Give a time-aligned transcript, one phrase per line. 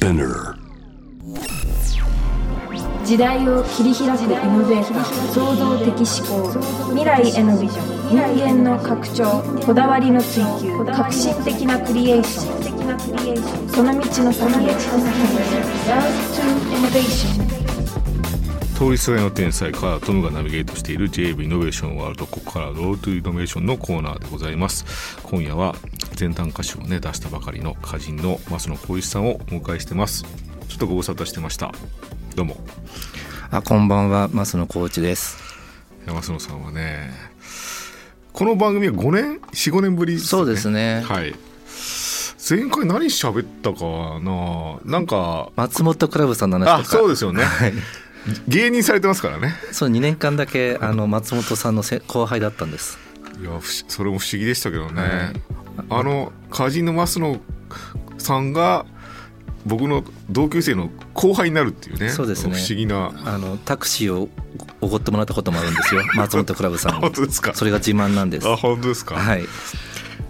[0.00, 0.56] Spinner.
[3.04, 12.56] 時代を切り開くイノベーター創造的思考未来へのビジョン人間の拡張こだわりの追求革新的なクリエーショ
[13.66, 13.68] ン。
[13.68, 14.70] その道の先へ。
[14.70, 17.59] Love to Innovation
[18.80, 25.18] 通りすがりの天才川田十夢がナビゲートしている JV イノベーションワールドここから Road to Innovation のコーナーでございます。
[25.22, 25.74] 今夜は
[26.14, 30.24] 全短歌詞をね出したばかりの歌人の増野光一さんをお迎えしてます。
[30.66, 31.74] ちょっとご無沙汰してました。
[32.34, 32.56] どうも。
[33.50, 34.28] あこんばんは。
[34.28, 35.36] 増野光一です。
[36.06, 37.10] 山野さんはね
[38.32, 41.02] この番組は5年45年ぶり、ね、そうですね。
[41.02, 41.34] はい。
[42.48, 44.80] 前回何喋ったかな？
[44.90, 46.96] なんか松本クラブさんの話とか。
[46.96, 47.74] あそうですよね、はい
[48.48, 49.54] 芸人されてますからね。
[49.72, 52.98] そう2年間だけあの松本さんのせ後輩だったんです。
[53.40, 53.50] いや
[53.88, 55.86] それも不思議でしたけどね、はい。
[55.88, 57.40] あの歌人の増野
[58.18, 58.84] さんが
[59.66, 62.10] 僕の同級生の後輩になるっていうね。
[62.10, 62.54] そうですね。
[62.54, 63.12] 不思議な。
[63.24, 64.28] あのタクシーを
[64.80, 66.02] おごってもらったこともあるんですよ。
[66.14, 67.00] 松本クラブさんに。
[67.02, 67.54] 本当ですか。
[67.54, 68.48] それが自慢なんです。
[68.48, 69.46] あ本当ですか、はい、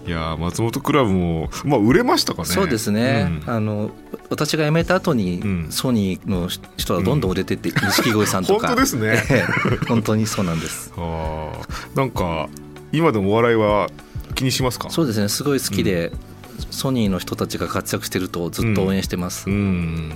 [0.07, 2.47] い、やー松本クラブもまあ売れましたかね。
[2.47, 3.53] そうですね、うん。
[3.53, 3.91] あの
[4.29, 5.67] 私が辞めた後に、うん。
[5.71, 8.67] ソニーの人はどんどん売れてって錦鯉さんとか。
[8.67, 9.23] 本当ですね。
[9.29, 10.91] ええ本当にそうなんです。
[10.97, 11.97] あー。
[11.97, 12.49] なんか
[12.91, 13.89] 今でもお笑いは
[14.35, 14.89] 気にしますか？
[14.89, 15.29] そうですね。
[15.29, 16.11] すごい好きで、
[16.71, 20.11] ソニーの人たちが活躍してるとずっと応援してます、うん。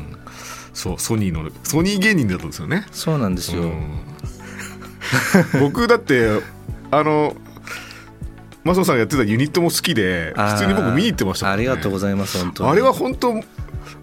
[0.73, 2.86] そうソニーのソニー芸人だったんですよね。
[2.91, 3.83] そうなんですよ、うん。
[5.59, 6.41] 僕だって
[6.91, 7.36] あの
[8.66, 12.70] マソさんがやってたユニットも好きで普通に僕見に行ってましたありがとうございます本当に。
[12.72, 13.34] あれは本当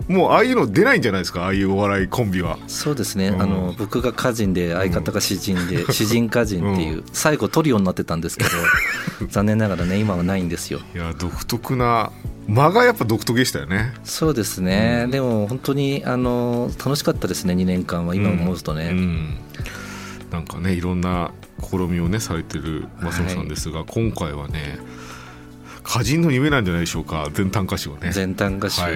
[0.08, 1.42] もうああいうの出ないんじゃないですか？
[1.44, 2.58] ああいうお笑いコンビは。
[2.68, 3.42] そうですね、うん。
[3.42, 8.50] あの僕が歌人で相方が詩人で、 詩人歌人っていう、最後トリオになってたんですけど
[9.30, 10.80] 残念ながらね今はないんですよ。
[10.94, 12.10] いや独特な
[12.48, 13.94] 間がやっぱ独特でしたよね。
[14.04, 18.14] そうですね、でも本当にあの楽しかったですね2年間は。
[18.14, 19.36] 今思うとね、うん。
[20.30, 21.30] なんかねいろんな
[21.62, 24.78] 試みをねされてるマスノさんですが、今回はね
[25.84, 27.28] 歌人の夢なんじゃないでしょうか。
[27.32, 28.12] 全短歌詞をね。
[28.12, 28.92] 全短歌集、はい。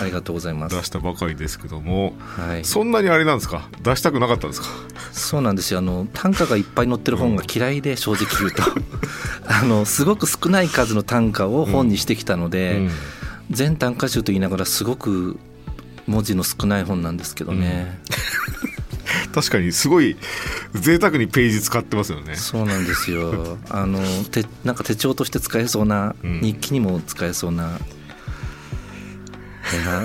[0.00, 0.76] ありがとうございます。
[0.76, 2.12] 出したばかりですけども。
[2.18, 3.68] はい、そんなにあれなんですか？
[3.82, 4.68] 出したくなかったんですか？
[5.12, 5.78] そうなんですよ。
[5.78, 8.62] あの短歌がいっぱい載ってる本が嫌いで正直言うと。
[9.50, 12.90] あのすごく少ない数の短歌を本にしてきたので、うん。
[13.50, 15.38] 全短歌集と言いながらすごく
[16.06, 17.98] 文字の少ない本なんですけどね、
[19.34, 20.16] 確かにすごい
[20.74, 22.34] 贅沢にページ使ってますよね。
[22.36, 23.58] そうなんですよ。
[23.70, 26.40] あのてなんか手帳として使えそうな、うん。
[26.40, 27.78] 日記にも使えそうな。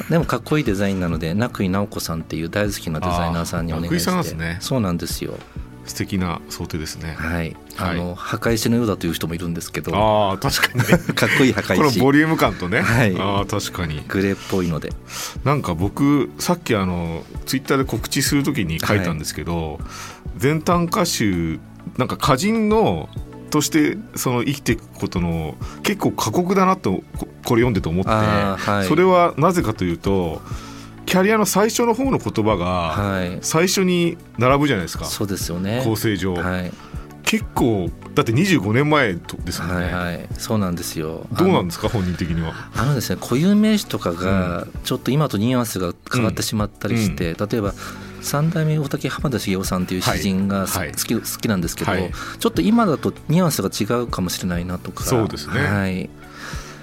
[0.10, 4.36] でもかっこいいデザインなので中井直子さんっていう大好きなデザイナーさんにお願いして。
[4.36, 4.58] ね。
[4.60, 5.38] そうなんですよ。
[5.86, 7.16] 素敵な想定ですね。
[7.18, 7.98] はいあはい。
[7.98, 9.96] の、破壊しのようだという人もいるんですけど。
[9.96, 10.98] ああ確かにね。
[11.14, 13.16] かっこいい破壊しこのボリューム感とね、はい。
[13.20, 14.04] ああ確かに。
[14.08, 14.92] グレーっぽいので。
[15.44, 19.80] なんか僕さっきあのツイッターで告知するときに書いたんですけど、
[20.38, 21.60] 全短歌集
[21.98, 23.10] なんか歌人の
[23.50, 28.88] としてその生きていくことの結構過酷だなとここれ読んでて思って、はい。
[28.88, 30.42] それはなぜかというと
[31.06, 33.38] キャリアの最初の方の言葉がはい。
[33.42, 35.82] 最初に並ぶじゃないですか、そうですよね。
[35.84, 36.72] 構成上、はい
[37.34, 40.28] 結構だって25年前とですよね、はいはい。
[40.38, 41.26] そうなんですよ。
[41.32, 42.54] どうなんでですか本人的には？
[42.76, 47.74] あのですね固有名詞とかがちょっと今とニュアンスが変わってしまったりして、例えば
[48.22, 50.92] 三代目大竹浜田茂雄さんっていう詩人がすはい。
[50.92, 52.12] 好き,、好きなんですけど、はい。
[52.38, 55.04] ちょっと今だとニュアンスが違うかもしれないなとか。
[55.04, 55.60] そうですね。
[55.60, 56.12] はい、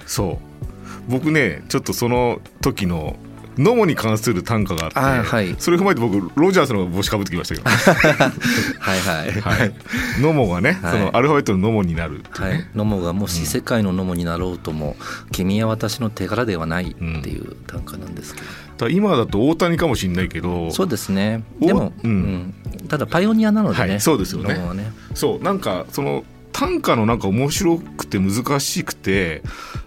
[0.07, 1.09] そう。
[1.09, 3.15] 僕ねちょっとその時の
[3.59, 7.69] ノモに関する短歌があってはいそれ踏まえて僕ロジャースの帽子かぶってきましたけど、
[8.81, 9.41] はいはい。
[9.41, 9.75] はい、
[10.21, 10.93] ノモがね、はい。
[10.93, 12.45] そのアルファベットのノモになるっていう。
[12.45, 12.59] はい。
[12.59, 14.97] ね、、ノモがもし世界のノモになろうとも、
[15.33, 21.43] 君は私の手柄ではないっていう短歌なんですけど、だから今だと大谷かもしれないけどそうですね。
[21.61, 22.13] おでも、ううん。
[22.13, 22.55] ん
[22.89, 24.55] ただパイオニアなのでね、はいそうですよね。
[24.75, 24.93] ね。
[25.15, 25.45] そう。
[25.45, 29.43] なんかその短歌のなんか面白くて難しくて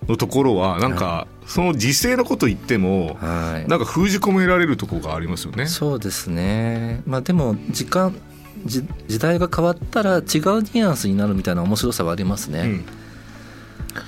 [0.07, 3.69] のところはなんかその時勢のこと言ってもはい。
[3.69, 5.67] なんか封じ込められるところがありますよね。
[5.67, 7.01] そうですね。
[7.05, 8.15] まあでも時間
[8.65, 12.83] 時時代が変わったら違うニュアンスになるみたいな面白さはありますね。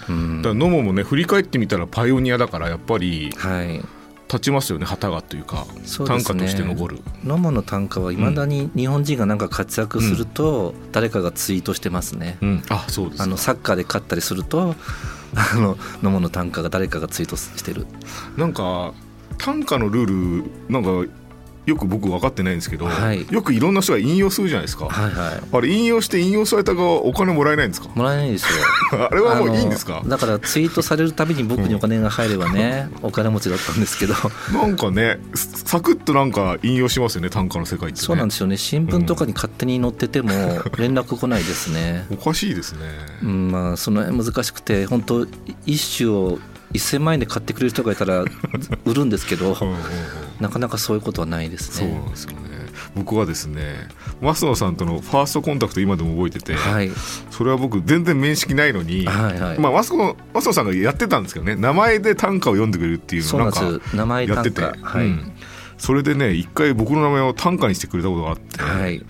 [0.09, 0.41] うん、うん。
[0.41, 3.81] だノモもね振り返ってみたらパイオニアだからやっぱりはい。
[4.27, 5.67] 立ちますよね旗がというか。
[5.83, 6.15] そうね。
[6.15, 6.99] 短歌として残る。
[7.23, 14.75] ノモの短歌はいまだに日本人がなんか活躍すると誰かがツイートしてますね、うん、あそうですあのサッカーで勝ったりすると
[15.35, 17.85] あののもの単価が誰かがツイートしてる。
[18.37, 18.93] なんか
[19.37, 21.11] 単価のルールなんか
[21.65, 23.25] よく僕分かってないんですけど、はい。
[23.31, 25.41] よくいろんな人が引用するじゃないですか、はいはい。
[25.51, 27.89] あれ引用して引用された側お金もらえないんですか？
[27.95, 28.63] もらえないですよ。
[29.12, 30.03] あれはもういいんですか？
[30.06, 34.13] だからツイートされるたびに僕にお金が入ればね、お金持ちだったんですけど。
[34.53, 38.57] なんかねサクッとなんか引用しますよね短歌の世界って、ね、そうなんですよね。
[38.57, 40.29] 新聞とかに勝手に載ってても
[40.77, 42.79] 連絡来ないですね、おかしいですね、
[43.23, 45.27] うん、まあその辺難しくて本当
[45.65, 46.39] 一種を
[46.73, 48.23] 1000万円で買ってくれる人がいたら
[48.85, 49.53] 売るんですけど。
[49.59, 49.79] うんうんうん
[50.39, 52.39] なかなかそういうことはないですそうねなんですよね。
[52.93, 53.87] 僕はですね
[54.21, 56.91] 増野さんとのファーストコンタクト今でも覚えてて、はい。
[57.31, 65.31] それは僕全然面識ないのに、はいはい、まあ、増野増野さんがやってたんですけどね名前で短歌を読んでくれるっていうそのをなんかやって単て、価はい、うん。
[65.77, 69.01] それでね一回僕の名前を短歌にしてくれたことがあって、はい、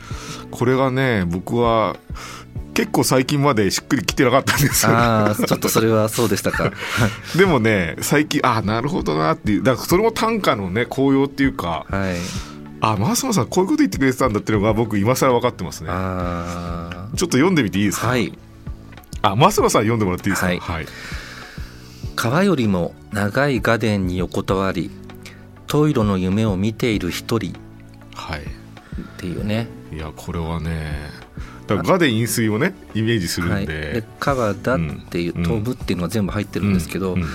[0.52, 1.98] これがね僕は
[2.76, 6.72] 結構最近までしっくりきてなかったんですよああちょっとそれはそうでしたか。
[7.36, 12.16] でもね最近あなるほどなっていうだからそれも短歌のね効用っていうかはい。
[12.82, 15.90] あ増野さんこういうこと言ってくれてたんだっていうのが僕今更分かってますね。
[15.90, 18.38] あちょっと読んでみていいですか、あはい。
[19.24, 20.48] あ増野さん読んでもらっていいですか？
[20.48, 20.60] はい。
[20.60, 20.86] はい、
[22.16, 24.92] 川よりも長い画伝に横たわり
[25.68, 27.54] トイロの夢を見ている一人。
[28.14, 28.42] はい。
[28.42, 28.44] っ
[29.18, 29.68] ていうね。
[29.94, 31.10] いやこれはね
[31.68, 33.66] だから「が」で飲水をねイメージするはい、ん。
[33.68, 34.80] でで「川だ」っ
[35.10, 37.22] ていううん「飛ぶ」っていうのが全部入ってるんですけど、うん。
[37.22, 37.28] うん。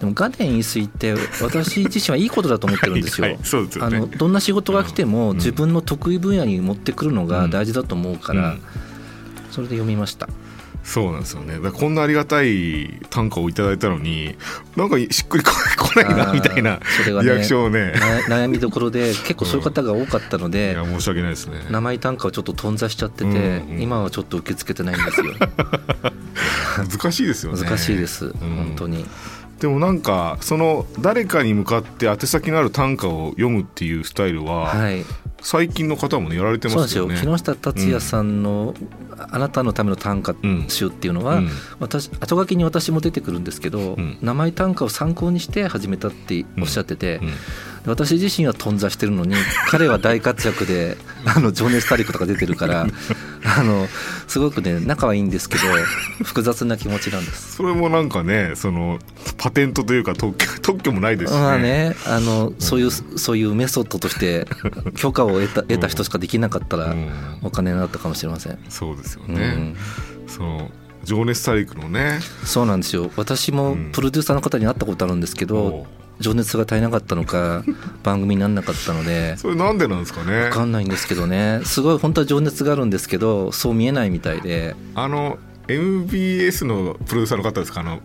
[0.00, 3.26] でも画伝飲水って私自身はいいことだと思ってるんですよ。
[3.26, 3.44] はいはい。
[3.44, 3.96] そうですよね。
[3.96, 5.36] あのどんな仕事が来てもうん。
[5.36, 8.60] 自分の得意分野に持ってくるのが大事だと思うから、うん。
[9.50, 10.28] それで読みました。
[10.88, 11.58] そうなんですよね。
[11.70, 14.34] こんなありがたい短歌をいただいたのに
[14.74, 15.52] なんかしっくりこ
[15.92, 17.92] 来 ないなみたいなそれがねリアクションをね。
[18.26, 21.66] な悩みどころで 結構そういう方が多かったのいで、や申し訳ないですね。
[21.70, 23.34] 名前単価をちょっと頓挫しちゃってて、うん
[23.72, 25.26] うん今はちょっと受け付けてないんですよ。
[26.90, 27.62] 難しいですよね。
[27.62, 29.04] 難しいです、本当に。
[29.60, 35.04] でもなんかその誰かに向かって宛先のある短歌を読むっていうスタイルは、はい、
[35.40, 37.16] 最近の方もねやられてますよね。
[37.16, 38.74] 木下達也さんの
[39.16, 40.34] 「あなたのための短歌
[40.68, 41.48] 集」っていうのは、うん。
[41.80, 44.18] 私後書きに私も出てくるんですけど、うん。
[44.20, 47.32] 名前短歌を参考にして始めたっておっしゃってて、うん。
[47.86, 49.34] 私自身は頓挫してるのに
[49.68, 52.86] 彼は大活躍で「あの情熱大陸」とか出てるから
[53.58, 53.88] あの
[54.26, 55.62] すごくね仲はいいんですけど
[56.24, 57.56] 複雑な気持ちなんです。
[57.56, 58.98] それもなんかねその
[59.36, 64.46] パテントというか特許 特許もないですしね,、まあね、あのそういうそういうメソッドとして
[64.96, 67.08] 許可を得た得た人しかできなかったらうん。
[67.42, 68.58] お金になったかもしれません。
[68.68, 69.76] そうですようね、ん。
[70.26, 70.70] その
[71.04, 72.20] 情熱大陸のね。
[72.44, 73.10] そうなんですよ。
[73.16, 73.92] 私もうん。
[73.92, 75.86] プロデューサーの方に会ったことあるんですけど、お
[76.20, 77.62] 情熱が足りなかったのか
[78.02, 80.42] 番組にならなかったのでそれなんでなんですかね？
[80.44, 81.60] 分かんないんですけどね。
[81.64, 84.74] すごい本当は情熱があるんですけどそう見えないみたいで。
[84.94, 85.38] あの
[85.68, 87.80] MBS のプロデューサーの方ですか？
[87.80, 88.00] あの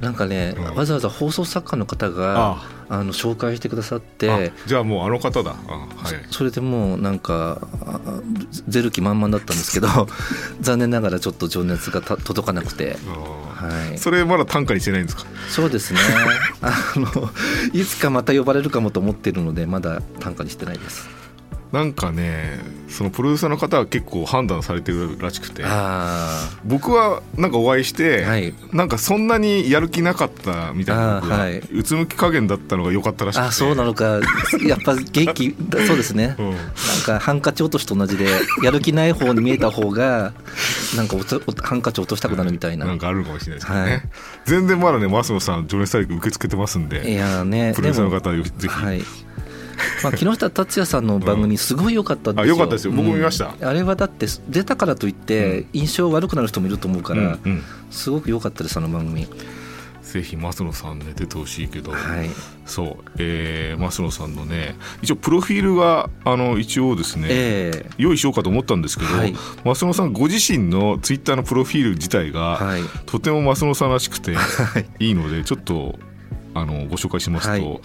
[0.00, 0.74] なんかね、うん。
[0.74, 5.54] わざわざ放送作家の方があの紹介してくださってあじゃあもうあの方だ。
[5.68, 6.26] あはい。
[6.30, 8.00] それでもうなんかあ
[8.68, 9.88] 出る気満々だったんですけど
[10.60, 12.96] 残念ながらちょっと情熱がた届かなくて。
[13.08, 15.24] あはい、それまだ短歌にしてないんですか？
[15.48, 16.00] そうですね。
[16.60, 17.30] あの
[17.72, 21.08] いつかまた呼ばれるかもと思ってるのでまだ短歌にしてないです
[21.72, 25.62] なんかねそのプロデューサーの方は結構判断されてるらしくて。
[25.64, 28.54] あ僕はなんかお会いして、はい。
[28.72, 31.58] なんかそんなにやる気なかったみたいなはい。
[31.58, 33.46] うつむき加減だったのが良かったらしくて。
[33.48, 34.20] あそうなのか。
[34.66, 36.36] やっぱ元気だ そうですね。
[36.38, 36.50] うん。
[36.50, 36.58] なん
[37.06, 38.26] かハンカチ落としと同じで
[38.62, 40.34] やる気ない方に見えた方が
[40.94, 44.02] なんかおとおハンカチ落としたくなるみたいな、なんかあるかもしれないですけどね、はい。
[44.44, 49.02] 全然まだね増野さん情熱大陸受け付けてますんいでやねプロデューサーので方ぜひ、はい
[50.02, 52.92] まあ、木下達也さんの番組すごい良かったんですよ、あ良かったですよ。
[52.92, 53.54] 僕も見ました。
[53.60, 57.62] うんあれはだって出たからといって印象悪くなる人もいると思うから、うんうん。
[57.90, 59.26] すごく良かったですあの番組。
[60.02, 62.28] ぜひ増野さんね出てほしいけど、はい。
[62.66, 69.34] そう、えー、増野さんのね一応プロフィールがあの一応ですね、え用意しようかと思ったんですけど、はい。
[69.64, 72.82] 増野さんご自身のツイッターのプロフィール自体が、えはい。
[73.06, 74.36] とても増野さんらしくて
[74.98, 75.98] いいのでちょっと
[76.54, 77.80] あのご紹介しますと、はい。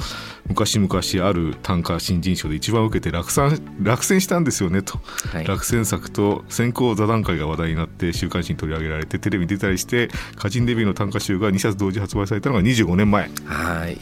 [0.48, 5.00] 昔々ある短歌新人賞で一番受けて落選落選したんですよねと、
[5.32, 5.48] はい。
[5.48, 13.30] 落選作と先行座談会が話題になって週刊誌に取り上げられてテレビに出たりして歌人デビューの短歌集が2冊同時発売されたのが25年前。
[13.46, 13.98] はい。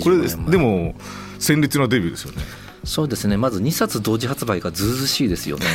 [0.00, 0.50] これ25年前。
[0.50, 0.94] でも
[1.38, 2.42] 鮮烈なデビューですよね。
[2.84, 3.36] そうですね。
[3.36, 5.66] まず2冊同時発売がずうずうしいですよね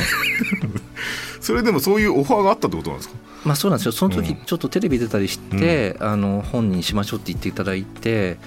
[1.40, 3.14] それでもそういうオファーがあったってことなんですか？
[3.44, 3.92] まあそうなんですよ。
[3.92, 4.36] その時うん。
[4.44, 8.38] ちょっとテレビ出たりして、あの本にしましょうって言っていただいて、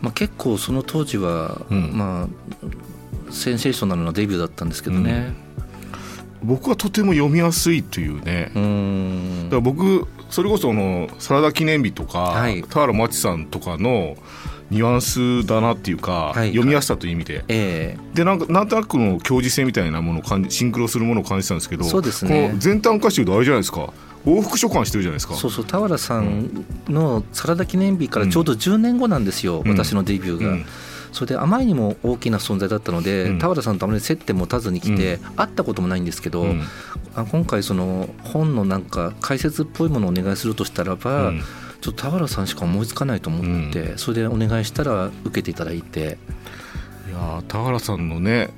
[0.00, 1.96] まあ、結構その当時は、うん。
[1.96, 5.34] まあセンセーショナルなデビューだったんですけどね。
[6.42, 8.50] 僕はとても読みやすいというね、
[9.44, 12.62] だから僕それこそあのサラダ記念日とか、はい。
[12.62, 14.16] 田原町さんとかの
[14.70, 16.48] ニュアンスだなっていうか、はい。
[16.48, 22.48] 読みやすさという意味で、えでなんかなんとなくの教授性みたいなものを感じシンクロするものを感じたんですけどそうですね。
[22.48, 23.92] この全短歌集であれじゃないですか。
[24.24, 25.34] 往復書簡してるじゃないですか。
[25.34, 25.64] えそうそう。
[25.64, 29.70] 田原さんの「サラダ記念日」からちょうど10年後なんですよ、うん。
[29.70, 30.50] 私のデビューが。
[30.50, 30.66] うん。
[31.12, 33.38] それであまりにも大きな存在だったので、うん。
[33.38, 36.62] 田原さんとあまり接点持たずに来て、会ったこともないんですけど、うん。
[37.14, 41.42] あ今回その本のなんか解説っぽいものをお願いするとしたらば、うん
[41.80, 46.18] ちょっと田原さんしか思いつかないと思って、それでお願いしたら受けていただいて。
[47.08, 48.50] いやー田原さんのね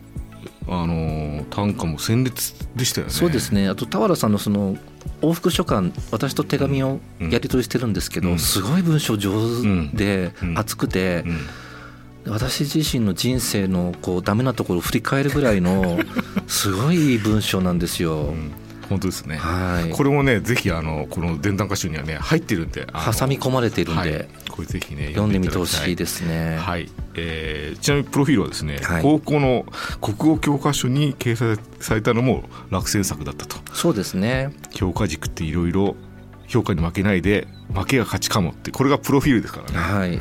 [0.66, 3.12] あのー短歌も鮮烈でしたよね。
[3.12, 3.68] そうですね。
[3.68, 4.76] あと田原さんのその
[5.22, 8.38] 往復書簡私と手紙をやり取りしてるんですけど、うん。
[8.38, 9.32] すごい文章上
[9.62, 10.58] 手で、うん。
[10.58, 11.24] 熱くて、
[12.26, 12.32] うん。
[12.32, 15.98] 私自身の人生のこうダメなところを振り返るぐらいの
[16.46, 18.34] すごい文章なんですよ。
[18.90, 19.36] うん本当ですね。
[19.36, 19.90] はい。
[19.90, 26.56] これもねぜひあのこの伝短歌集にはね入ってるんで挟み込まれているんで、はい、これぜひね読んでみてほしいすですね。
[26.56, 29.02] はい、えーちなみにプロフィールはですね、はい。
[29.02, 29.66] 高校の
[30.00, 33.56] 国語教科書に掲載されたのも落選作だったと。
[33.74, 34.52] そうですね。
[34.72, 35.96] 評価軸っていろいろ
[36.46, 38.70] 評価に負けないで負けが勝ちかもって。
[38.70, 39.78] これがプロフィールですからね。
[39.78, 40.20] はい。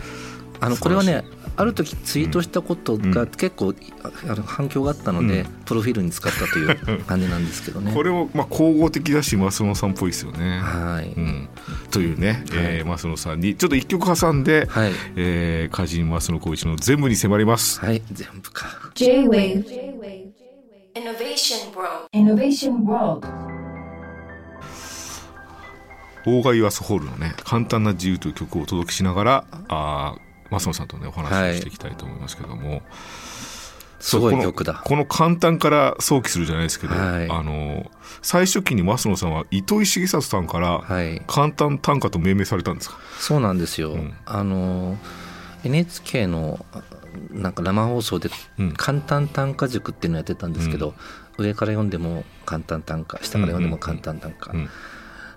[0.59, 1.24] あのこれはね
[1.58, 3.12] ある時ツイートしたことうん。
[3.12, 3.74] が結構
[4.04, 5.48] ああの反響があったので、うん。
[5.66, 7.92] プロフィールに使ったという感じなんですけどね。
[7.96, 10.60] これもまあ総合的だし増野さんっぽいですよね。
[10.60, 11.50] はい、うん、
[11.90, 14.92] というね、えー、増野さんにちょっと一曲挟んで、はい。
[15.16, 17.80] えー、歌人増野光一の全部に迫ります。
[17.80, 18.04] はい。
[18.12, 18.68] 全部か。
[18.94, 19.88] J-Wave
[20.96, 23.28] Innovation World Innovation World
[26.26, 32.82] 大賀イワスホールのね簡単な自由という曲をお届けしながらあー増野さんとねお話をしていきたいと思いますけども、
[34.00, 34.82] すごい曲だ。
[34.86, 37.30] この簡単から想起するじゃないですけど、はい。
[37.30, 37.89] あの
[38.22, 41.22] 最初期に増野さんは糸井重里さんからはい。
[41.27, 43.92] 簡単短歌と命名されたんですか、そうなんですよ。
[43.92, 44.13] うん。
[44.25, 44.98] あの
[45.63, 46.82] NHK のあ
[47.32, 48.74] なんか生放送でうん。
[48.74, 50.94] 簡単短歌塾っていうのをやってたんですけど、
[51.38, 54.70] 上から読んでも簡単短歌下から読んでも簡単短歌、うん。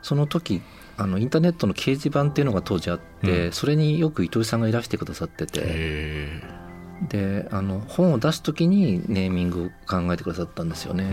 [0.02, 0.62] その時
[1.00, 3.52] あのインターネットの掲示板っていうのが当時あって、うん。
[3.52, 5.60] それによく糸井さんがいらしてくださってて。
[5.64, 6.42] へ
[7.08, 11.04] であの本を出す時にネーミングを考えてくださったんですよね。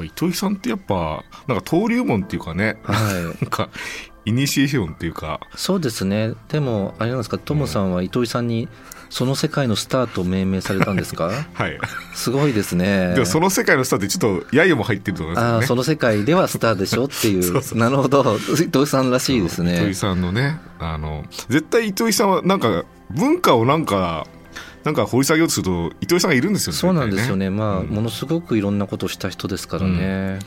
[0.00, 3.22] 糸井さんってやっぱなんか登竜門っていうかねはい。
[3.24, 3.68] なんか
[4.24, 5.40] イニシエーションっていうか。
[5.56, 6.34] そうですね。
[6.48, 7.38] でもあれなんですか？
[7.38, 8.68] トムさんは糸井さんに
[9.10, 11.30] その世界のスターと命名されたんですか？
[11.54, 11.78] はい。
[12.14, 13.14] すごいですね。
[13.14, 15.56] でもその世界のスターってちょっと揶揄も入ってると思いますよね。
[15.56, 17.76] ああその世界ではスターでしょってい う。
[17.76, 18.38] なるほど。
[18.64, 19.74] 糸井さんらしいですね。
[19.76, 24.26] 糸井さんのねあの絶対糸井さんはなんか文化をなんか
[24.84, 27.46] なんか掘り下げようとすると糸井さんがいるんですよねそうなんですよね。
[27.46, 27.86] 絶対まあ、うん。
[27.88, 30.38] ものすごくいろんなことをした人ですからね、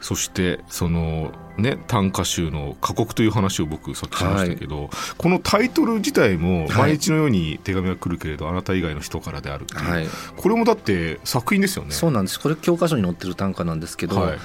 [0.00, 6.68] そしてそのね短歌集の過酷という話を僕さっきしましたけど、このタイトル自体もはい。
[6.84, 10.06] 毎日のように手紙が来るけれど、あなた以外の人からであるっていう、はい。
[10.36, 11.92] これもだって作品ですよね。
[11.92, 12.40] そうなんです。
[12.40, 14.38] これ教科書に載ってる短歌なんですけど、はい。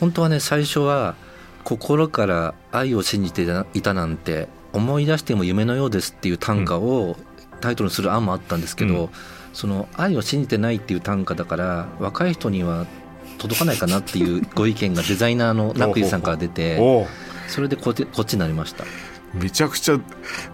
[0.00, 1.14] 本当はね最初は
[1.62, 3.42] 「心から愛を信じて
[3.74, 7.16] いたなんて思い出しても夢のようです」っていう短歌を
[7.60, 9.10] タイトルにする案もあったんですけど、うん。
[9.52, 12.86] その愛を信じてないっていう短歌だから若い人には
[13.38, 16.78] 届かないかなっていう ご意見がデザイナーの中井さんから出て
[17.48, 18.84] それでこっちになりました。
[19.32, 20.00] めちゃくちゃ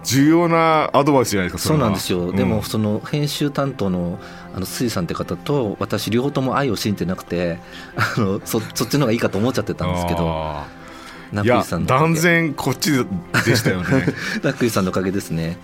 [0.03, 2.35] 重要なアドバイスじゃないですかそうなんですよ、ん。
[2.35, 4.19] でもその編集担当の
[4.55, 7.57] あの辻さんって方と私両方とも愛を信じてなくて
[7.95, 10.63] あのそそっちの方がいいかと思っちゃってたんですけど
[11.33, 12.91] い中や断然こっち
[13.45, 14.13] でしたよね。
[14.43, 15.57] 中井さんのおかげですね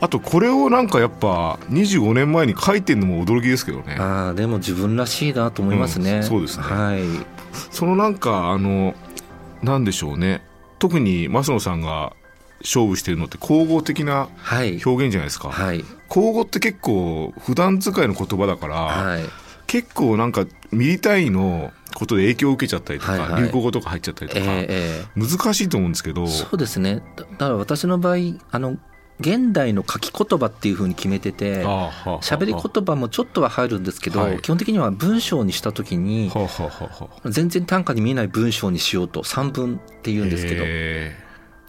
[0.00, 3.96] あとこれをなんかやっぱ25年前に書いてるのも驚きですけどね。
[3.98, 6.64] ああでも自分らしいなと思いますね、うんそうですね。
[6.64, 7.02] はい。
[7.70, 8.94] そのなんかあの
[9.62, 10.42] なんでしょうね。
[10.78, 12.14] 特に増野さんが
[12.62, 14.80] 勝負してるのって口語的なはい。
[14.84, 15.84] 表現じゃないですか、はい。
[16.08, 19.24] 口語って結構普段使いの言葉だから、はい。
[19.66, 23.42] 結構なんかミリ単位のことで影響を受けちゃったりとか、はいはい。
[23.42, 25.04] 流行語とか入っちゃったりとえか、ええ。
[25.14, 26.24] 難しいと思うんですけど。
[26.24, 27.02] えそうですね。
[27.16, 28.16] だだから私の場合
[28.50, 28.78] あの
[29.20, 34.40] 現代の書き言葉っていうふうに決めてて喋喋り言葉もちょっとは入るんですけど、はい。
[34.40, 36.32] 基本的には文章にした時に
[37.26, 41.14] 全然短歌に見えない文章にしようと3分って言うんですけどへ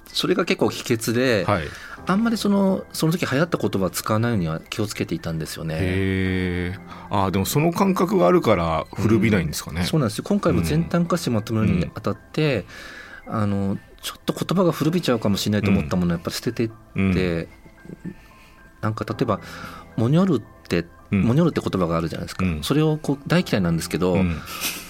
[0.08, 1.64] それが結構秘訣で、ーはい。
[2.08, 5.76] あんまりそのその時流行った言葉は使わないようには気をつけていたんですよね。
[5.76, 5.78] へ
[6.74, 6.80] え
[7.10, 10.24] あーでもその感覚があるから古びないんですかね、そうなんですよ。
[10.28, 12.66] 今回も全短歌詞まとめるにあたって、
[13.28, 17.48] あのちょっと言葉が古びちゃうかもしれないと思ったものをやっぱり捨てていって、うん。
[18.82, 19.40] なんか例えば
[19.96, 21.24] 「もにょる」ってうん。
[21.24, 22.64] モニョルって言葉があるじゃないですか、うん。
[22.64, 24.40] それをこう大嫌いなんですけど、うん。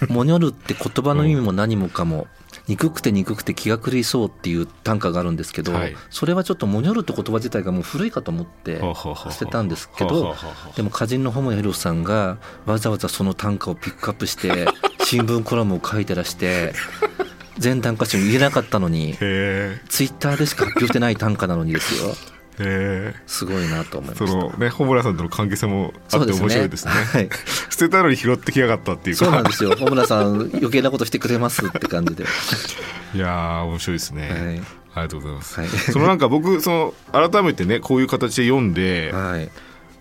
[0.07, 2.27] モニョルって言葉の意味も何もかも、
[2.67, 5.95] 憎くて憎くて気が狂いそうっていう短歌があるんですけど、はい。
[6.09, 8.79] それはちょっとモニョルって言葉自体がもう古いかと思って
[9.31, 10.35] 捨てたんですけど
[10.75, 14.67] でも歌人のホモヒロさんがわざわざその短歌をピックアップして
[15.03, 16.73] 新聞コラムを書いてらして
[17.61, 22.15] 全短歌集に入れなかったのにツイッターでしか発表してない短歌なのにですよ。
[23.27, 24.37] すごいなと思いまそした。
[24.37, 26.91] のね穂村さんとの関係性もあって面白いですね。
[26.91, 27.29] はい、
[27.69, 29.25] 捨てたのに拾ってきやがったっていうか。
[29.25, 29.75] そうなんですよ。
[29.77, 32.25] 小村さん余計なことしてくれますって感じで。
[33.13, 34.39] いやー面白いですね、はい。
[34.39, 34.61] あり
[35.03, 35.69] がとうございます、はい。
[35.69, 36.71] そのなんか僕そ
[37.13, 39.49] の改めてねこういう形で読んで、はい。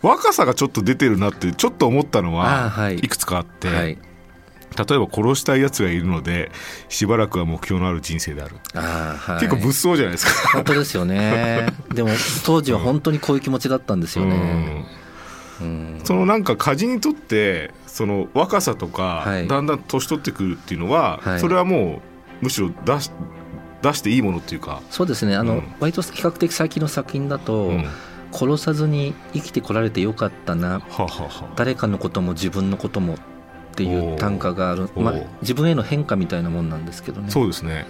[0.03, 3.99] 若さがちょっと出てるなってちょっと思ったのは、い、くつかあって、はい。
[4.77, 6.51] 例えば殺したいやつがいるので
[6.89, 9.41] しばらくは目標のある人生である、ああ、はい。
[9.41, 11.67] 結構物騒じゃないですか、本当ですよね。
[11.93, 12.11] でも
[12.45, 14.37] 当時は本当にこういう気持ちだったんですよね。
[15.61, 15.67] うん。
[15.67, 22.01] うんそのなんか歌人にとってその若さとか、はいだんだん年取ってくるっていうのは、はいそれはも
[22.41, 23.11] うむしろ出し
[23.83, 25.37] 出していいものっていうか、そうですね。
[25.37, 27.87] あの、うん割と比較的最近の作品だと、うん
[28.33, 30.79] 殺さずに生きてこられてよかったな。
[30.79, 33.17] はあはあはあ誰かのことも自分のこともっ
[33.75, 34.89] ていう短歌がある。
[34.97, 37.31] まあ自分への変化みたいなもんなんですけどね。
[37.31, 37.87] そうですね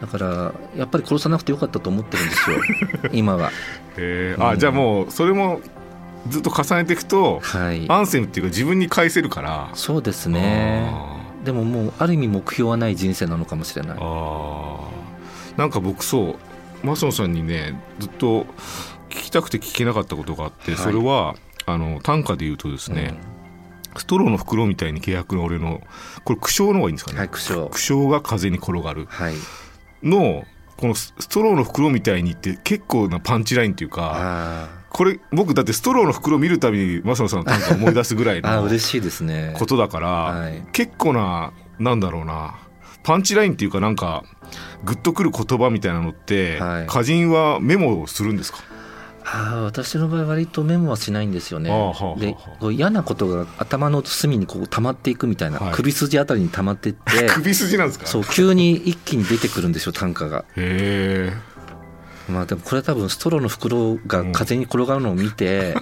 [0.00, 2.56] だからやっぱり殺さなくてよかったと思ってるんですよ。
[3.12, 3.48] 今は。
[3.48, 3.52] へ
[3.98, 5.60] えうんあじゃあもうそれも
[6.28, 7.86] ずっと重ねていくと、はい。
[7.88, 10.90] アンセムっていうか自分に返せるからそうですね。
[11.46, 14.80] でももうある意味目標はない人生なのかもしれないあ
[15.56, 16.36] なんか僕そ
[16.82, 18.46] うマソンさんにねずっと
[19.08, 21.36] 聞きたくて聞けなかったことがあって、はいそれは
[21.68, 23.18] あの短歌で言うとですね、
[24.00, 25.82] ストローの袋みたいに契約の俺の
[26.24, 27.68] これ苦笑の方がいいんですかね、はい、苦笑。
[27.70, 29.34] 苦笑が風に転がるはい。
[30.02, 30.44] の
[30.76, 39.54] このスストローの袋みたいにって結構なパンチラインっていうかあこれ僕だってストローの袋見るたびにマソンさんの短歌を思い出すぐらいの嬉しいですね。
[39.58, 42.56] ことだから、はい結構ななんだろうな
[43.02, 44.24] パンチラインっていうかなんか
[44.84, 48.58] グッとくる言葉みたいなのって、はい歌人はメモをするんですか？
[49.28, 51.68] ああ、私の場合割とメモはしないんですよね。
[51.70, 55.74] あーはあはあで、こう嫌なことが頭の隅にこう溜まっていくみたいな、はい。
[55.74, 58.06] 首筋あたりに溜まっていって、 首筋なんですか？
[58.06, 60.44] そう、急に一気に出てくるんですよ、短歌が。
[60.56, 62.32] へえ。
[62.32, 65.76] まあでもこれは多分ストローの袋が風に転がるのを見て、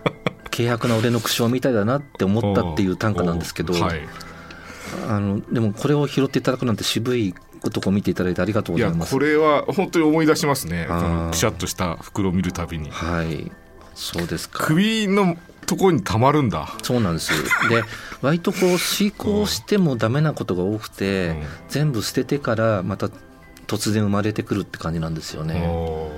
[0.50, 4.00] 契約な俺の苦笑みたいだなって思ったっていう短歌なんですけど、はい、
[5.08, 7.34] あのでもこれを拾っていただくなんて渋い
[7.68, 9.12] とこ見ていただいてありがとうございます。
[9.12, 9.18] こ。
[9.18, 10.88] れは本当に思い出しますね。
[11.30, 12.90] くしゃっとした袋を見るたびに。
[12.90, 13.50] はい、
[13.94, 14.64] そうですか。
[14.64, 16.68] 首のところにたまるんだ。
[16.82, 17.30] そうなんです。
[17.68, 17.84] で、
[18.22, 21.42] 割とこう遂行してもダメなことが多くて、うん。
[21.68, 23.10] 全部捨ててからまた
[23.66, 25.62] 突然生まれてくるって感じなんですよね。
[25.66, 26.10] お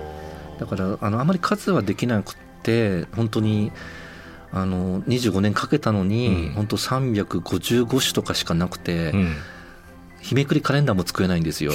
[0.61, 3.72] だからあのあまり数はできなくて本当に
[4.52, 6.52] あの25年かけたのに、うん。
[6.52, 9.37] 本当355種とかしかなくて、ーうん
[10.23, 11.73] 日めくりカレンダーも作れないんですよ。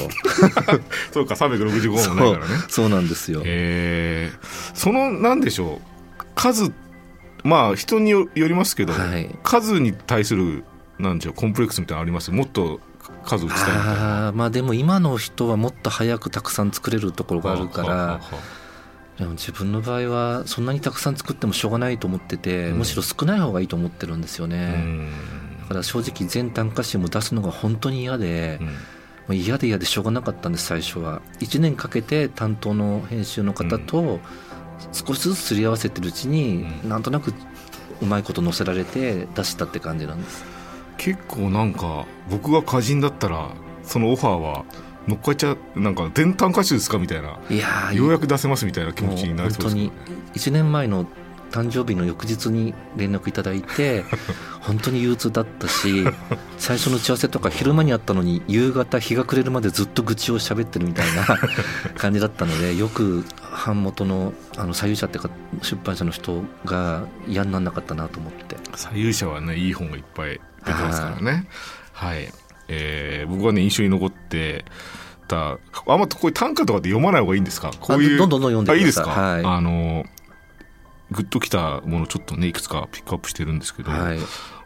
[1.14, 2.54] そうか365もないからね。
[2.70, 3.42] そうなんですよ。
[3.42, 4.32] へえ
[4.74, 5.82] そのなんでしょ
[6.20, 6.24] う。
[6.36, 6.72] 数
[7.44, 9.30] まあ人によよりますけど、はい。
[9.44, 10.64] 数に対する
[10.98, 12.32] なんでしょうコンプレックスみたいなのあります？
[12.32, 12.80] もっと
[13.26, 18.20] 数打ちたいあーまあでも今の人はもっと早くたくさん作れるところがあるから
[19.18, 22.78] でも自分の場合はそんなにたくさん作ってもしょうがないと思ってて、うん。
[22.80, 25.10] むしろ少ない方がいいと思ってるんですよあうね、ん。
[25.10, 25.16] だ
[25.68, 28.68] から正直全短歌集も出すのが本当に嫌で、うん。
[28.68, 28.74] も
[29.30, 31.22] う嫌で嫌でしょうがなかったんです最初は。
[31.40, 34.20] 1年かけて担当の編集の方と
[34.94, 36.90] 少しずつすり合わせてるうちに、うん。
[36.90, 37.34] なんとなく
[38.02, 40.46] うまいこと載せられて出したって感じなんです。
[40.98, 43.52] 結構なんか僕が歌人だったら
[43.84, 44.66] そのオファーは
[45.08, 47.40] 乗っかっちゃうなんか電短歌手ですかみたいな。
[47.50, 49.82] いやーようやく出せますみたいな気持ちになりそうですね。
[49.82, 51.06] 本当に1年前の
[51.52, 54.04] 誕生日の翌日に連絡いただいて
[54.62, 56.06] 本当に憂鬱だったし
[56.58, 61.26] 最初の打ち合わせとか昼間にあったのに夕方日が暮れるまでずっと愚痴を喋ってるみたいな
[61.98, 63.24] 感じだったのでよく
[63.66, 65.30] 版元のあの左右者っていうか
[65.62, 68.58] 出版社の人が嫌にならなかったなと思って。
[68.76, 71.48] 左右者はねいい本がいっぱい出てますからね。
[71.94, 72.32] はい、
[72.68, 74.66] えー僕はね印象に残って
[75.28, 75.58] た
[75.88, 77.72] あんまこういう短歌とかで読まない方がいいんですか？
[77.80, 78.78] こういうあどんどんどん読んでください。
[78.78, 79.44] あいいですか、はい。
[79.58, 80.06] あの
[81.12, 84.20] グッときたものちょっとねいくつかピックアップしてるんですけど、はい。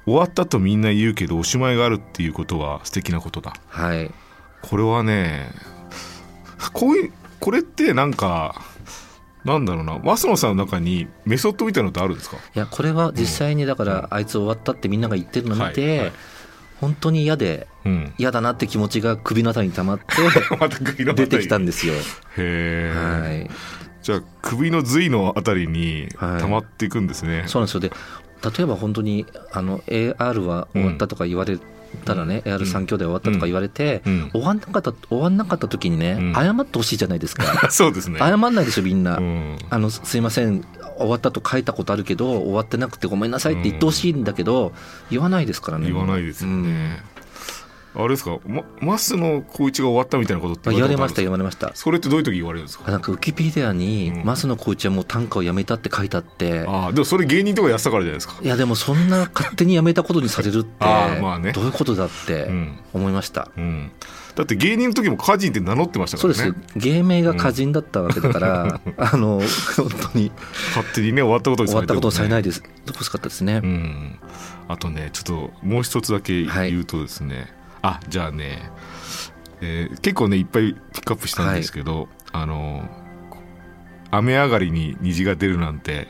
[0.06, 3.54] 終わったとみんな言うけどおしまいがあるっていうことは素敵なことだ。
[3.68, 4.12] はい。
[4.62, 5.52] これはね
[6.74, 8.62] こういうこれってなんか
[9.46, 12.38] なんだろうな増野さんの中にメソッドみたいなのってあるんですか？
[12.38, 16.12] いやこれは実際にだからあいつ終わったってみんなが言ってるのを見て、はいはい。
[16.80, 18.14] 本当に嫌でうん。
[18.18, 20.04] 嫌だなって気持ちが首のあたりに溜まって
[21.14, 21.94] 出てきたんですよ。
[21.94, 22.00] へ
[22.38, 23.50] え、はい。
[24.02, 26.42] じゃあ首の髄のあたりにはい。
[26.42, 27.80] 溜まっていくんですね、そうなんですよ。
[27.80, 27.92] で、
[28.58, 31.60] 例えば本当にあの AR は終わったとか言われ
[32.06, 34.30] たらね、AR3 兄弟終わったとか言われて、うん。
[34.32, 36.34] 終わんなかった終わんなかった時にね、うん。
[36.34, 37.44] 謝ってほしいじゃないですか。
[37.70, 38.20] そうですね。
[38.20, 39.58] 謝んないでしょみんな、うん。
[39.70, 40.64] あのすいません
[40.98, 44.72] 終わったと書いたことあるけど終わってなくてごめんなさいって言ってほしいんだけど、
[45.10, 45.88] 言わないですからね。
[45.88, 47.02] 言わないですよね、
[47.94, 48.64] あれですか、ま、
[48.98, 51.72] 増野光一が終わったみたいなことってうん言われましたた言われました。
[51.76, 52.90] それってどういう時言われるんですか？
[52.90, 54.24] なんかウィキペディアにうん。
[54.24, 58.36] 増野光一はもう短歌をやめたって書いてあって、ああでもそれ芸人とかやってたからじゃないですか？
[58.42, 61.52] いやでもそんな勝手にやめたことにされるって あーまあね。
[61.52, 62.80] どういうことだってうん。
[62.94, 63.92] 思いました、うん。
[64.36, 66.80] だって芸人の時も歌人って名乗ってましたかそうらねです。
[66.80, 69.42] 芸名が歌人だったわけだから、 あの
[69.76, 70.32] 本当に。
[70.76, 74.20] 勝手にね終わったことに終わったことをされないでです欲しかったですね、うん。
[74.70, 77.48] あとねちょっともう一つだけ言うとですね、
[77.82, 78.72] あじゃあね、
[79.62, 82.88] えー結構ねいっぱいピックアップしたんですけど、あの
[84.12, 86.08] 雨上がりに虹が出るなんて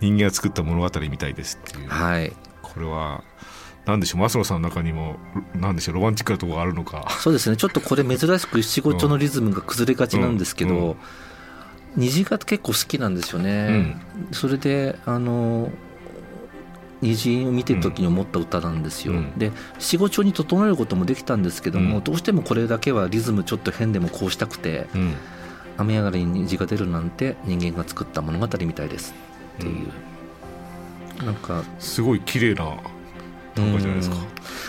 [0.00, 2.32] 人間が作った物語みたいですっていう、はい。
[2.62, 3.22] これは
[3.86, 5.16] 何でしょう増野さんの中にも
[5.54, 7.08] 何でしょうロマンチックなところがあるのか。
[7.20, 7.56] そうですね。
[7.56, 10.90] ちょっとこれ珍しく七五調のリズムが崩れがちなんですけど、うん。
[10.90, 10.96] うん。
[11.96, 13.96] 虹が結構好きなんですよね、
[14.30, 15.70] それであの
[17.02, 19.32] 虹を見てる時に思った歌なんですよ、うん。
[19.36, 22.04] で七五調に整えることもできたんですけども、うん。
[22.04, 25.14] どうしてもこれだけはリズムちょっと変でもこうしたくてうん
[25.78, 29.14] 「雨上がりに虹が出るなんて人間が作った物語みたいです」
[29.58, 29.84] ってい
[31.20, 32.76] う、なんかすごい綺麗な
[33.54, 34.16] 短歌じゃないですか。
[34.16, 34.22] うん。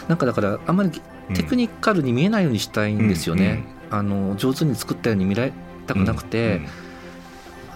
[0.10, 0.92] なんかだからあんまり
[1.34, 5.54] テクニカルに見えないようにしたいんですよね、あの上手に作ったように見られ
[5.86, 6.62] たくなくて、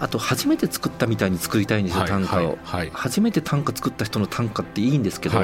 [0.02, 5.40] あと初めて作ったみたいに作りたいんですよ、短歌を、はい初めて短歌作った人の短歌っていいんですけど、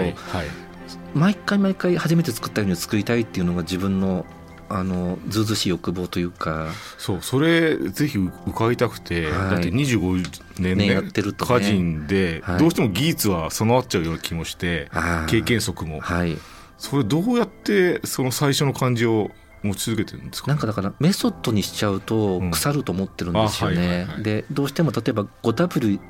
[1.15, 4.27] 毎回毎回初めて作ったように作りたいっていうのが自分の
[4.69, 6.67] あのずうずうしい欲望というか。
[6.99, 9.33] そうそれぜひ伺いたくて、はい。
[9.33, 11.57] だって25年ねねやってるとね。
[11.57, 12.59] 歌人で、はい。
[12.59, 14.91] どうしても技術は備わっちゃうような気もして
[15.29, 16.01] 経験則も。
[16.01, 16.37] はい。
[16.79, 19.31] それどうやってその最初の感じを
[19.63, 20.49] 持ち続けてるんですか？
[20.49, 22.51] なんかだからメソッドにしちゃうとうん。
[22.51, 24.23] 腐ると思ってるんですよあはいはいねはい。
[24.23, 26.01] でどうしても例えば 5W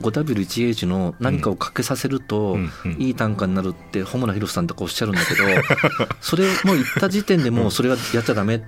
[0.00, 2.56] 5W1H の何かをかけさせると、
[2.98, 5.42] いい短歌になるって穂村弘さんとかおっしゃるんだけど
[6.20, 8.60] それもう言った時点でもうそれはやっちゃダメっ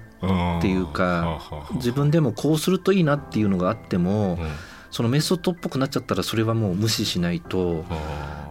[0.61, 1.41] ていうか
[1.75, 4.41] 自分でもこうするといいなっていうのがあっても、
[4.91, 7.85] そのメソッドっぽくなっちゃったらそれはもう無視しないと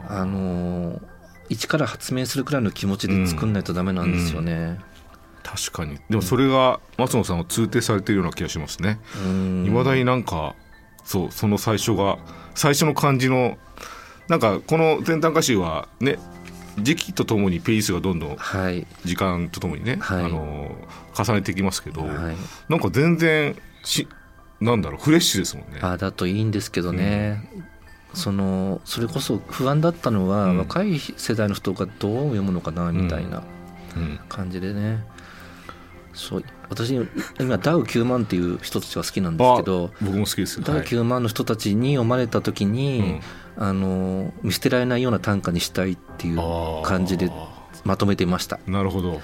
[0.07, 0.99] あのー
[1.51, 4.77] 一から発明するくらいの気持ちで作んないとダメなんですよね。
[5.49, 5.97] 確かに。
[6.09, 8.99] でもそれが松野さんは通底されてるような気がしますね。
[9.25, 9.65] うん。
[9.65, 10.55] いまだになんか
[11.03, 12.19] そうその最初が
[12.53, 13.57] 最初の感じの
[14.27, 16.19] なんかこの全短歌集はね
[16.77, 18.85] 時期とともにペースがどんどんはい。
[19.05, 20.25] 時間とともにね、はい。
[20.25, 20.75] あの
[21.17, 22.35] 重ねていきますけど、はい。
[22.69, 24.07] なんか全然し
[24.61, 25.79] なんだろうフレッシュですもんね。
[25.81, 27.49] あだといいんですけどね、
[28.13, 30.57] そのそれこそ不安だったのは、うん。
[30.59, 33.41] 若い世代の人がどう読むのかなみたいな
[33.95, 34.19] うん。
[34.29, 35.03] 感じでね、
[36.19, 36.93] そう私
[37.39, 40.63] 今ダウ9万っていう人たちが好きなんですけど僕も好きですよ。
[40.65, 43.21] ダウはい9万の人たちに読まれた時に、
[43.57, 46.37] あの見捨てられないような短歌にしたいっていう
[46.83, 47.31] 感じで
[47.85, 48.59] まとめていました。
[48.67, 49.21] なるほど。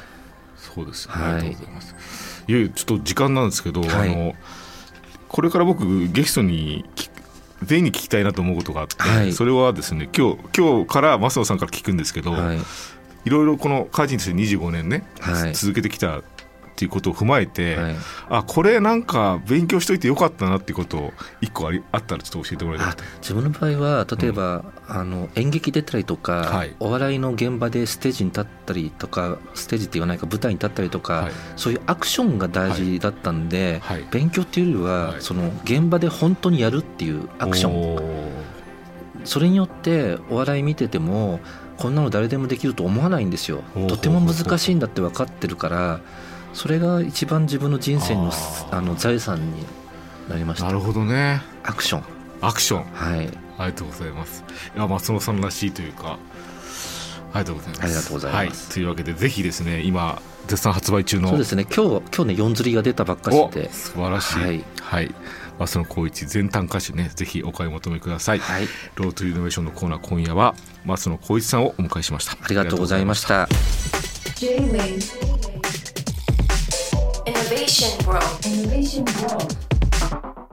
[0.55, 1.33] そうです、はい。
[1.33, 1.95] ありがとうございます。
[2.47, 4.11] いよいよちょっと時間なんですけど、はい。
[4.11, 4.33] あの
[5.27, 6.85] これから僕ゲストに
[7.63, 9.33] 全員に聞きたいなと思うことがあって、はい。
[9.33, 12.57] それはですね今日今日から増野さんから聞くんですけど、はい。
[13.25, 15.53] いろいろこの歌人として25年ね、はい。
[15.53, 16.21] 続けてきた
[16.75, 17.95] っていうことを踏まえて、はい。
[18.29, 26.75] あこれなんか勉強しといてよかったなっていうことを一個ありあったらちょっと教えてもらいたいあ自分の場合は例えば、あの演劇出たりとか、はい。
[26.81, 31.31] お笑いの現場でステージに立ったりとかステージって言わないか舞台に立ったりとか、はい。
[31.55, 34.05] そういうアクションが大事だったんで、はい。
[34.11, 35.21] 勉強っていうよりは、はい。
[35.21, 38.55] その現場で本当にやるっていうアクション。
[39.23, 41.39] それによってお笑い見てても
[41.77, 43.63] こんなの誰でもできると思わないんですよ。
[43.87, 45.99] とても難しいんだって分かってるから
[46.55, 48.31] それが一番自分の人生の
[48.71, 49.63] あの財産に
[50.27, 52.03] なりましたなるほどねアクション
[52.41, 54.43] アクションはいありがとうございます。
[54.75, 56.17] いや松野さんらしいというか、
[57.33, 57.83] ありがとうございます。
[57.83, 64.39] ありがとうございますはい、というわけでぜひですね今絶賛発売中のそうですね今日今日ね4釣りが出たばっかしおで素晴らしい。
[64.39, 64.45] は
[64.81, 65.15] はいい。
[65.57, 68.39] 松野光一全短歌詞ねぜひお買い求めください。
[68.39, 72.33] はいロートイノベーションのコーナー今夜は松野光一さんをお迎えしました。
[72.33, 73.25] ありがとうございまし。
[73.25, 73.47] た
[77.45, 78.45] Innovation World.
[78.47, 80.44] Innovation World.